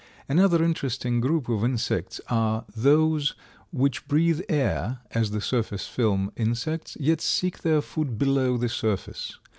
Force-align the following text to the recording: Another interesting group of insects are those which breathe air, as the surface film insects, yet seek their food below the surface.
Another 0.27 0.63
interesting 0.63 1.21
group 1.21 1.47
of 1.47 1.63
insects 1.63 2.19
are 2.27 2.65
those 2.75 3.35
which 3.69 4.07
breathe 4.07 4.41
air, 4.49 5.01
as 5.11 5.29
the 5.29 5.41
surface 5.41 5.85
film 5.85 6.31
insects, 6.35 6.97
yet 6.99 7.21
seek 7.21 7.59
their 7.59 7.81
food 7.81 8.17
below 8.17 8.57
the 8.57 8.67
surface. 8.67 9.37